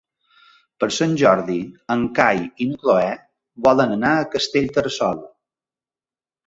[0.83, 1.57] Per Sant Jordi
[1.97, 3.13] en Cai i na Cloè
[3.69, 5.27] volen anar a Castellterçol.